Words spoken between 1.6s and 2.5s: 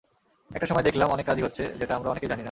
যেটা আমরা অনেকেই জানি না।